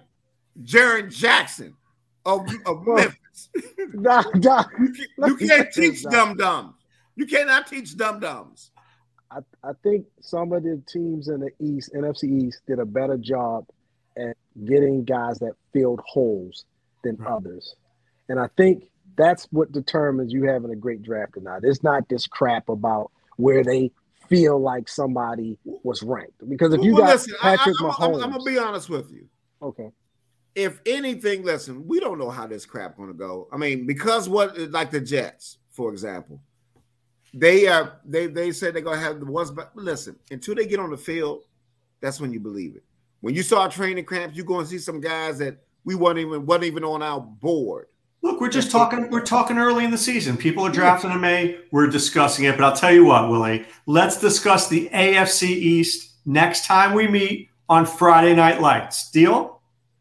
[0.64, 1.76] Jaren Jackson
[2.26, 3.16] of, of Memphis.
[3.94, 6.74] Nah, nah, you, can, can't teach dumb dumbs.
[7.16, 8.72] You cannot teach dumb dumbs.
[9.32, 13.18] I, I think some of the teams in the East, NFC East, did a better
[13.18, 13.66] job
[14.18, 16.66] at getting guys that filled holes
[17.04, 17.32] than right.
[17.32, 17.76] others.
[18.30, 18.86] And I think
[19.18, 21.64] that's what determines you having a great draft or not.
[21.64, 23.92] It's not this crap about where they
[24.30, 26.48] feel like somebody was ranked.
[26.48, 28.90] Because if you well, got listen, Patrick I, I, Mahomes, I'm, I'm, gonna be honest
[28.90, 29.28] with you.
[29.62, 29.90] Okay.
[30.56, 33.48] If anything, listen, we don't know how this crap gonna go.
[33.52, 36.42] I mean, because what like the Jets, for example,
[37.34, 40.80] they are they they said they're gonna have the ones, but listen, until they get
[40.80, 41.44] on the field,
[42.02, 42.84] that's when you believe it.
[43.22, 46.46] When you saw training camps, you're going to see some guys that we weren't even
[46.46, 47.88] wasn't even on our board.
[48.22, 49.10] Look, we're just talking.
[49.10, 50.38] We're talking early in the season.
[50.38, 51.58] People are drafting in May.
[51.72, 53.66] We're discussing it, but I'll tell you what, Willie.
[53.88, 59.10] Let's discuss the AFC East next time we meet on Friday Night Lights.
[59.10, 59.55] Deal?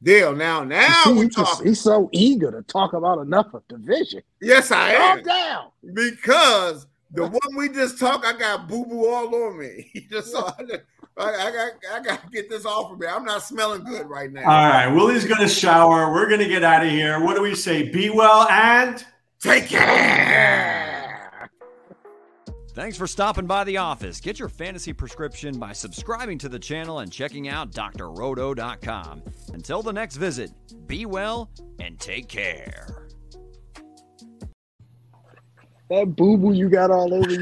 [0.05, 0.36] Deal.
[0.36, 1.66] Now, now see, we're he's, talking.
[1.66, 4.20] He's so eager to talk about enough of division.
[4.40, 5.22] Yes, I am.
[5.22, 5.70] Down.
[5.94, 9.90] Because the one we just talked, I got boo boo all on me.
[10.11, 10.52] just saw.
[11.16, 13.07] I, I, got I got to get this off of me.
[13.07, 14.42] I'm not smelling good right now.
[14.42, 16.12] All right, Willie's gonna shower.
[16.12, 17.20] We're gonna get out of here.
[17.20, 17.88] What do we say?
[17.88, 19.02] Be well and
[19.40, 20.93] take care.
[22.74, 24.20] Thanks for stopping by the office.
[24.20, 29.22] Get your fantasy prescription by subscribing to the channel and checking out drroto.com.
[29.52, 30.50] Until the next visit,
[30.88, 33.06] be well and take care.
[35.88, 37.32] That boo boo you got all over you.